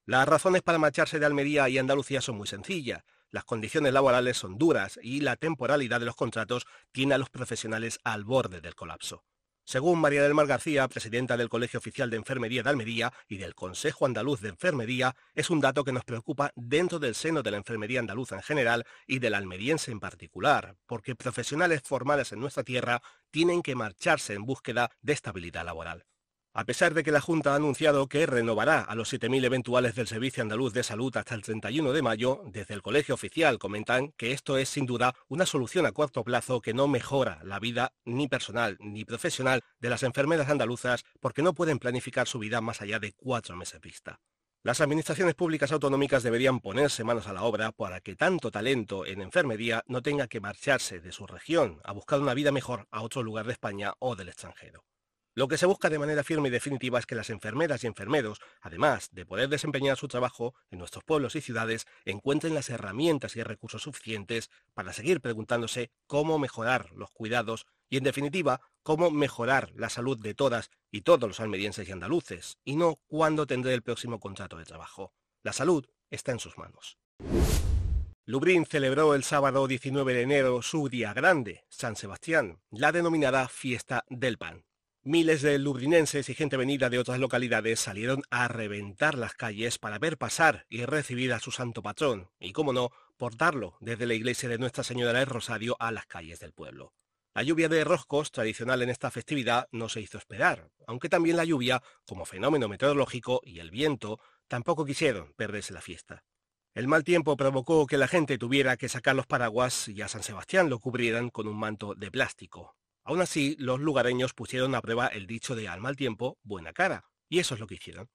Las 0.06 0.28
razones 0.28 0.62
para 0.62 0.78
marcharse 0.78 1.18
de 1.18 1.26
Almería 1.26 1.68
y 1.68 1.78
Andalucía 1.78 2.20
son 2.20 2.36
muy 2.36 2.46
sencillas. 2.46 3.02
Las 3.30 3.44
condiciones 3.44 3.92
laborales 3.92 4.36
son 4.36 4.58
duras 4.58 5.00
y 5.02 5.20
la 5.20 5.34
temporalidad 5.34 5.98
de 5.98 6.06
los 6.06 6.14
contratos 6.14 6.66
tiene 6.92 7.14
a 7.14 7.18
los 7.18 7.30
profesionales 7.30 7.98
al 8.04 8.22
borde 8.22 8.60
del 8.60 8.76
colapso. 8.76 9.24
Según 9.64 10.00
María 10.00 10.22
del 10.22 10.34
Mar 10.34 10.46
García, 10.48 10.88
presidenta 10.88 11.36
del 11.36 11.48
Colegio 11.48 11.78
Oficial 11.78 12.10
de 12.10 12.16
Enfermería 12.16 12.64
de 12.64 12.70
Almería 12.70 13.12
y 13.28 13.38
del 13.38 13.54
Consejo 13.54 14.06
Andaluz 14.06 14.40
de 14.40 14.48
Enfermería, 14.48 15.14
es 15.34 15.50
un 15.50 15.60
dato 15.60 15.84
que 15.84 15.92
nos 15.92 16.04
preocupa 16.04 16.52
dentro 16.56 16.98
del 16.98 17.14
seno 17.14 17.42
de 17.42 17.52
la 17.52 17.58
enfermería 17.58 18.00
andaluza 18.00 18.34
en 18.34 18.42
general 18.42 18.84
y 19.06 19.20
del 19.20 19.34
almeriense 19.34 19.92
en 19.92 20.00
particular, 20.00 20.74
porque 20.86 21.14
profesionales 21.14 21.82
formales 21.84 22.32
en 22.32 22.40
nuestra 22.40 22.64
tierra 22.64 23.02
tienen 23.30 23.62
que 23.62 23.76
marcharse 23.76 24.34
en 24.34 24.44
búsqueda 24.44 24.90
de 25.00 25.12
estabilidad 25.12 25.64
laboral. 25.64 26.06
A 26.54 26.66
pesar 26.66 26.92
de 26.92 27.02
que 27.02 27.12
la 27.12 27.22
Junta 27.22 27.52
ha 27.52 27.56
anunciado 27.56 28.08
que 28.08 28.26
renovará 28.26 28.82
a 28.82 28.94
los 28.94 29.10
7.000 29.10 29.42
eventuales 29.46 29.94
del 29.94 30.06
Servicio 30.06 30.42
Andaluz 30.42 30.74
de 30.74 30.82
Salud 30.82 31.16
hasta 31.16 31.34
el 31.34 31.40
31 31.40 31.94
de 31.94 32.02
mayo, 32.02 32.42
desde 32.44 32.74
el 32.74 32.82
Colegio 32.82 33.14
Oficial 33.14 33.58
comentan 33.58 34.12
que 34.18 34.32
esto 34.32 34.58
es 34.58 34.68
sin 34.68 34.84
duda 34.84 35.14
una 35.28 35.46
solución 35.46 35.86
a 35.86 35.92
corto 35.92 36.22
plazo 36.24 36.60
que 36.60 36.74
no 36.74 36.88
mejora 36.88 37.40
la 37.42 37.58
vida 37.58 37.94
ni 38.04 38.28
personal 38.28 38.76
ni 38.80 39.06
profesional 39.06 39.62
de 39.80 39.88
las 39.88 40.02
enfermeras 40.02 40.50
andaluzas 40.50 41.04
porque 41.20 41.40
no 41.40 41.54
pueden 41.54 41.78
planificar 41.78 42.28
su 42.28 42.38
vida 42.38 42.60
más 42.60 42.82
allá 42.82 42.98
de 42.98 43.14
cuatro 43.14 43.56
meses 43.56 43.80
vista. 43.80 44.20
Las 44.62 44.82
administraciones 44.82 45.34
públicas 45.34 45.72
autonómicas 45.72 46.22
deberían 46.22 46.60
ponerse 46.60 47.02
manos 47.02 47.28
a 47.28 47.32
la 47.32 47.44
obra 47.44 47.72
para 47.72 48.02
que 48.02 48.14
tanto 48.14 48.50
talento 48.50 49.06
en 49.06 49.22
enfermería 49.22 49.84
no 49.86 50.02
tenga 50.02 50.26
que 50.26 50.40
marcharse 50.40 51.00
de 51.00 51.12
su 51.12 51.26
región 51.26 51.80
a 51.82 51.92
buscar 51.92 52.20
una 52.20 52.34
vida 52.34 52.52
mejor 52.52 52.88
a 52.90 53.00
otro 53.00 53.22
lugar 53.22 53.46
de 53.46 53.52
España 53.54 53.94
o 54.00 54.16
del 54.16 54.28
extranjero. 54.28 54.84
Lo 55.34 55.48
que 55.48 55.56
se 55.56 55.64
busca 55.64 55.88
de 55.88 55.98
manera 55.98 56.22
firme 56.22 56.48
y 56.48 56.50
definitiva 56.50 56.98
es 56.98 57.06
que 57.06 57.14
las 57.14 57.30
enfermeras 57.30 57.82
y 57.82 57.86
enfermeros, 57.86 58.38
además 58.60 59.08
de 59.12 59.24
poder 59.24 59.48
desempeñar 59.48 59.96
su 59.96 60.06
trabajo 60.06 60.54
en 60.70 60.78
nuestros 60.78 61.04
pueblos 61.04 61.36
y 61.36 61.40
ciudades, 61.40 61.86
encuentren 62.04 62.54
las 62.54 62.68
herramientas 62.68 63.34
y 63.36 63.42
recursos 63.42 63.82
suficientes 63.82 64.50
para 64.74 64.92
seguir 64.92 65.22
preguntándose 65.22 65.90
cómo 66.06 66.38
mejorar 66.38 66.90
los 66.92 67.10
cuidados 67.12 67.64
y, 67.88 67.96
en 67.96 68.04
definitiva, 68.04 68.60
cómo 68.82 69.10
mejorar 69.10 69.72
la 69.74 69.88
salud 69.88 70.18
de 70.18 70.34
todas 70.34 70.70
y 70.90 71.00
todos 71.00 71.26
los 71.26 71.40
almerienses 71.40 71.88
y 71.88 71.92
andaluces, 71.92 72.58
y 72.62 72.76
no 72.76 72.96
cuándo 73.06 73.46
tendré 73.46 73.72
el 73.72 73.82
próximo 73.82 74.20
contrato 74.20 74.58
de 74.58 74.66
trabajo. 74.66 75.14
La 75.42 75.54
salud 75.54 75.86
está 76.10 76.32
en 76.32 76.40
sus 76.40 76.58
manos. 76.58 76.98
Lubrín 78.26 78.66
celebró 78.66 79.14
el 79.14 79.24
sábado 79.24 79.66
19 79.66 80.12
de 80.12 80.22
enero 80.22 80.60
su 80.60 80.90
día 80.90 81.14
grande, 81.14 81.64
San 81.70 81.96
Sebastián, 81.96 82.60
la 82.70 82.92
denominada 82.92 83.48
Fiesta 83.48 84.04
del 84.10 84.36
Pan. 84.36 84.64
Miles 85.04 85.42
de 85.42 85.58
lubrinenses 85.58 86.28
y 86.28 86.34
gente 86.34 86.56
venida 86.56 86.88
de 86.88 87.00
otras 87.00 87.18
localidades 87.18 87.80
salieron 87.80 88.22
a 88.30 88.46
reventar 88.46 89.18
las 89.18 89.34
calles 89.34 89.76
para 89.76 89.98
ver 89.98 90.16
pasar 90.16 90.64
y 90.68 90.84
recibir 90.84 91.32
a 91.32 91.40
su 91.40 91.50
santo 91.50 91.82
patrón, 91.82 92.30
y 92.38 92.52
cómo 92.52 92.72
no, 92.72 92.90
portarlo 93.16 93.76
desde 93.80 94.06
la 94.06 94.14
iglesia 94.14 94.48
de 94.48 94.58
Nuestra 94.58 94.84
Señora 94.84 95.18
del 95.18 95.26
Rosario 95.26 95.76
a 95.80 95.90
las 95.90 96.06
calles 96.06 96.38
del 96.38 96.52
pueblo. 96.52 96.94
La 97.34 97.42
lluvia 97.42 97.68
de 97.68 97.82
roscos, 97.82 98.30
tradicional 98.30 98.80
en 98.80 98.90
esta 98.90 99.10
festividad, 99.10 99.66
no 99.72 99.88
se 99.88 100.00
hizo 100.00 100.18
esperar, 100.18 100.70
aunque 100.86 101.08
también 101.08 101.36
la 101.36 101.44
lluvia, 101.44 101.82
como 102.06 102.24
fenómeno 102.24 102.68
meteorológico, 102.68 103.40
y 103.42 103.58
el 103.58 103.72
viento, 103.72 104.20
tampoco 104.46 104.84
quisieron 104.84 105.32
perderse 105.34 105.72
la 105.72 105.80
fiesta. 105.80 106.22
El 106.74 106.86
mal 106.86 107.02
tiempo 107.02 107.36
provocó 107.36 107.88
que 107.88 107.98
la 107.98 108.06
gente 108.06 108.38
tuviera 108.38 108.76
que 108.76 108.88
sacar 108.88 109.16
los 109.16 109.26
paraguas 109.26 109.88
y 109.88 110.00
a 110.00 110.06
San 110.06 110.22
Sebastián 110.22 110.70
lo 110.70 110.78
cubrieran 110.78 111.30
con 111.30 111.48
un 111.48 111.58
manto 111.58 111.96
de 111.96 112.12
plástico, 112.12 112.76
Aún 113.04 113.20
así, 113.20 113.56
los 113.58 113.80
lugareños 113.80 114.32
pusieron 114.32 114.74
a 114.74 114.80
prueba 114.80 115.06
el 115.08 115.26
dicho 115.26 115.54
de 115.56 115.68
al 115.68 115.80
mal 115.80 115.96
tiempo, 115.96 116.38
buena 116.42 116.72
cara, 116.72 117.04
y 117.28 117.40
eso 117.40 117.54
es 117.54 117.60
lo 117.60 117.66
que 117.66 117.74
hicieron. 117.74 118.08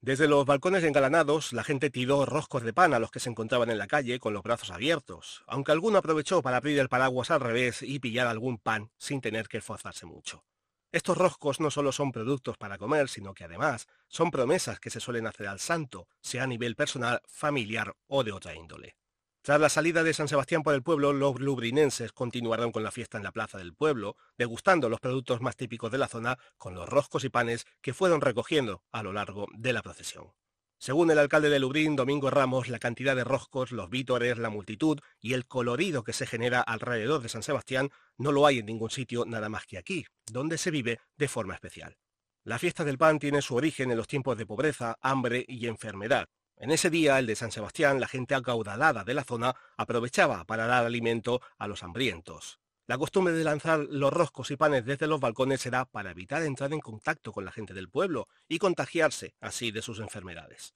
Desde 0.00 0.26
los 0.26 0.44
balcones 0.44 0.82
engalanados, 0.82 1.52
la 1.52 1.62
gente 1.62 1.88
tiró 1.88 2.26
roscos 2.26 2.64
de 2.64 2.72
pan 2.72 2.92
a 2.92 2.98
los 2.98 3.12
que 3.12 3.20
se 3.20 3.30
encontraban 3.30 3.70
en 3.70 3.78
la 3.78 3.86
calle 3.86 4.18
con 4.18 4.34
los 4.34 4.42
brazos 4.42 4.72
abiertos, 4.72 5.44
aunque 5.46 5.70
alguno 5.70 5.98
aprovechó 5.98 6.42
para 6.42 6.56
abrir 6.56 6.76
el 6.80 6.88
paraguas 6.88 7.30
al 7.30 7.40
revés 7.40 7.82
y 7.82 8.00
pillar 8.00 8.26
algún 8.26 8.58
pan 8.58 8.90
sin 8.98 9.20
tener 9.20 9.46
que 9.46 9.58
esforzarse 9.58 10.04
mucho. 10.04 10.44
Estos 10.90 11.16
roscos 11.16 11.60
no 11.60 11.70
solo 11.70 11.92
son 11.92 12.10
productos 12.10 12.58
para 12.58 12.78
comer, 12.78 13.08
sino 13.08 13.32
que 13.32 13.44
además 13.44 13.86
son 14.08 14.32
promesas 14.32 14.80
que 14.80 14.90
se 14.90 14.98
suelen 14.98 15.28
hacer 15.28 15.46
al 15.46 15.60
santo, 15.60 16.08
sea 16.20 16.42
a 16.42 16.48
nivel 16.48 16.74
personal, 16.74 17.22
familiar 17.28 17.94
o 18.08 18.24
de 18.24 18.32
otra 18.32 18.56
índole. 18.56 18.96
Tras 19.44 19.60
la 19.60 19.68
salida 19.68 20.04
de 20.04 20.14
San 20.14 20.28
Sebastián 20.28 20.62
por 20.62 20.72
el 20.72 20.84
pueblo, 20.84 21.12
los 21.12 21.40
lubrinenses 21.40 22.12
continuaron 22.12 22.70
con 22.70 22.84
la 22.84 22.92
fiesta 22.92 23.18
en 23.18 23.24
la 23.24 23.32
plaza 23.32 23.58
del 23.58 23.74
pueblo, 23.74 24.16
degustando 24.38 24.88
los 24.88 25.00
productos 25.00 25.40
más 25.40 25.56
típicos 25.56 25.90
de 25.90 25.98
la 25.98 26.06
zona 26.06 26.38
con 26.58 26.76
los 26.76 26.88
roscos 26.88 27.24
y 27.24 27.28
panes 27.28 27.66
que 27.80 27.92
fueron 27.92 28.20
recogiendo 28.20 28.84
a 28.92 29.02
lo 29.02 29.12
largo 29.12 29.48
de 29.52 29.72
la 29.72 29.82
procesión. 29.82 30.32
Según 30.78 31.10
el 31.10 31.18
alcalde 31.18 31.50
de 31.50 31.58
Lubrín, 31.58 31.96
Domingo 31.96 32.30
Ramos, 32.30 32.68
la 32.68 32.78
cantidad 32.78 33.16
de 33.16 33.24
roscos, 33.24 33.72
los 33.72 33.90
vítores, 33.90 34.38
la 34.38 34.48
multitud 34.48 35.00
y 35.18 35.32
el 35.32 35.44
colorido 35.46 36.04
que 36.04 36.12
se 36.12 36.26
genera 36.26 36.60
alrededor 36.60 37.20
de 37.20 37.28
San 37.28 37.42
Sebastián 37.42 37.90
no 38.18 38.30
lo 38.30 38.46
hay 38.46 38.60
en 38.60 38.66
ningún 38.66 38.90
sitio 38.90 39.24
nada 39.26 39.48
más 39.48 39.66
que 39.66 39.76
aquí, 39.76 40.06
donde 40.30 40.56
se 40.56 40.70
vive 40.70 41.00
de 41.16 41.26
forma 41.26 41.54
especial. 41.54 41.96
La 42.44 42.60
fiesta 42.60 42.84
del 42.84 42.98
pan 42.98 43.18
tiene 43.18 43.42
su 43.42 43.56
origen 43.56 43.90
en 43.90 43.96
los 43.96 44.06
tiempos 44.06 44.38
de 44.38 44.46
pobreza, 44.46 44.98
hambre 45.00 45.44
y 45.48 45.66
enfermedad, 45.66 46.28
en 46.56 46.70
ese 46.70 46.90
día, 46.90 47.18
el 47.18 47.26
de 47.26 47.36
San 47.36 47.50
Sebastián, 47.50 48.00
la 48.00 48.08
gente 48.08 48.34
acaudalada 48.34 49.04
de 49.04 49.14
la 49.14 49.24
zona 49.24 49.54
aprovechaba 49.76 50.44
para 50.44 50.66
dar 50.66 50.84
alimento 50.84 51.40
a 51.58 51.66
los 51.66 51.82
hambrientos. 51.82 52.60
La 52.86 52.98
costumbre 52.98 53.32
de 53.32 53.44
lanzar 53.44 53.78
los 53.78 54.12
roscos 54.12 54.50
y 54.50 54.56
panes 54.56 54.84
desde 54.84 55.06
los 55.06 55.20
balcones 55.20 55.64
era 55.66 55.84
para 55.84 56.10
evitar 56.10 56.42
entrar 56.42 56.72
en 56.72 56.80
contacto 56.80 57.32
con 57.32 57.44
la 57.44 57.52
gente 57.52 57.74
del 57.74 57.88
pueblo 57.88 58.28
y 58.48 58.58
contagiarse 58.58 59.34
así 59.40 59.70
de 59.70 59.82
sus 59.82 59.98
enfermedades. 59.98 60.74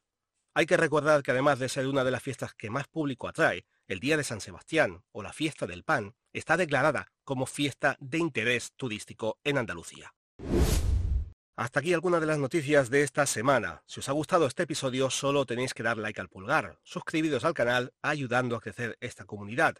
Hay 0.54 0.66
que 0.66 0.76
recordar 0.76 1.23
que 1.23 1.33
además 1.33 1.59
de 1.59 1.68
ser 1.68 1.87
una 1.87 2.04
de 2.04 2.11
las 2.11 2.23
fiestas 2.23 2.54
que 2.54 2.71
más 2.71 2.88
público 2.88 3.28
atrae, 3.28 3.66
el 3.88 4.00
Día 4.00 4.16
de 4.16 4.25
San 4.25 4.40
Sebastián 4.40 5.04
o 5.12 5.23
la 5.23 5.33
Fiesta 5.33 5.66
del 5.66 5.85
Pan 5.85 6.14
está 6.33 6.56
declarada 6.56 7.12
como 7.25 7.47
fiesta 7.47 7.97
de 8.00 8.18
interés 8.18 8.73
turístico 8.76 9.38
en 9.45 9.59
Andalucía. 9.59 10.14
Hasta 11.58 11.80
aquí 11.80 11.94
algunas 11.94 12.20
de 12.20 12.26
las 12.26 12.38
noticias 12.38 12.90
de 12.90 13.00
esta 13.00 13.25
semana. 13.25 13.82
Si 13.86 14.00
os 14.00 14.08
ha 14.10 14.12
gustado 14.12 14.44
este 14.44 14.64
episodio 14.64 15.08
solo 15.08 15.46
tenéis 15.46 15.72
que 15.72 15.82
dar 15.82 15.96
like 15.96 16.20
al 16.20 16.28
pulgar, 16.28 16.78
suscribiros 16.82 17.46
al 17.46 17.54
canal 17.54 17.94
ayudando 18.02 18.56
a 18.56 18.60
crecer 18.60 18.98
esta 19.00 19.25
comunidad. 19.25 19.76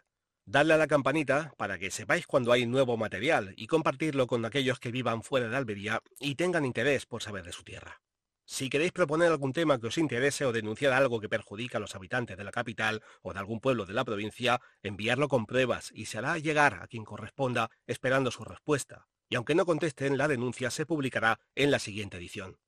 Dadle 0.47 0.73
a 0.73 0.79
la 0.79 0.87
campanita 0.87 1.53
para 1.59 1.79
que 1.79 1.91
sepáis 1.91 2.27
cuando 2.27 2.53
hay 2.53 2.65
nuevo 2.65 2.97
material 2.97 3.53
y 3.59 3.67
compartirlo 3.67 4.27
con 4.27 4.43
aquellos 4.47 4.81
que 4.81 4.91
vivan 4.91 5.23
fuera 5.23 5.51
de 5.51 5.57
Albería 5.57 6.01
y 6.19 6.37
tengan 6.37 6.65
interés 6.65 7.05
por 7.05 7.23
saber 7.23 7.45
de 7.45 7.53
su 7.53 7.63
tierra. 7.63 8.01
Si 8.47 8.71
queréis 8.71 8.93
proponer 8.93 9.31
algún 9.31 9.53
tema 9.53 9.79
que 9.79 9.89
os 9.89 9.99
interese 9.99 10.47
o 10.47 10.53
denunciar 10.53 10.95
algo 10.95 11.21
que 11.21 11.29
perjudica 11.29 11.77
a 11.77 11.81
los 11.83 11.95
habitantes 11.95 12.39
de 12.39 12.45
la 12.45 12.53
capital 12.53 13.03
o 13.21 13.35
de 13.35 13.39
algún 13.39 13.61
pueblo 13.61 13.85
de 13.85 13.93
la 13.93 14.05
provincia, 14.07 14.63
enviarlo 14.83 15.29
con 15.29 15.45
pruebas 15.45 15.93
y 15.93 16.07
se 16.07 16.17
hará 16.17 16.39
llegar 16.39 16.81
a 16.81 16.87
quien 16.87 17.05
corresponda 17.05 17.71
esperando 17.87 18.31
su 18.31 18.45
respuesta 18.45 19.09
y 19.29 19.37
aunque 19.37 19.55
no 19.55 19.67
contesten, 19.67 20.19
la 20.19 20.29
denuncia 20.29 20.71
se 20.71 20.87
publicará 20.87 21.41
en 21.55 21.71
la 21.71 21.79
siguiente 21.79 22.17
edición. 22.17 22.59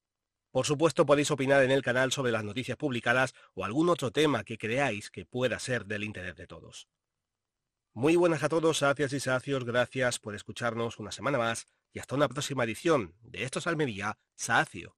Por 0.50 0.67
supuesto 0.67 1.07
podéis 1.07 1.31
opinar 1.31 1.62
en 1.62 1.71
el 1.71 1.83
canal 1.83 2.11
sobre 2.11 2.33
las 2.33 2.45
noticias 2.45 2.77
publicadas 2.77 3.35
o 3.55 3.65
algún 3.65 3.88
otro 3.88 4.11
tema 4.11 4.45
que 4.45 4.59
creáis 4.59 5.11
que 5.11 5.27
pueda 5.27 5.59
ser 5.59 5.87
del 5.87 6.05
interés 6.05 6.37
de 6.37 6.47
todos. 6.47 6.88
Muy 7.93 8.17
buenas 8.17 8.43
a 8.43 8.49
todos, 8.49 8.79
sacias 8.79 9.12
y 9.12 9.21
sacios, 9.21 9.65
gracias 9.65 10.19
por 10.19 10.35
escucharnos 10.35 10.99
una 10.99 11.12
semana 11.12 11.38
más 11.38 11.67
y 11.93 11.99
hasta 11.99 12.15
una 12.15 12.29
próxima 12.29 12.65
edición 12.65 13.15
de 13.23 13.45
Estos 13.45 13.67
Almería, 13.67 14.19
Sacio. 14.37 14.98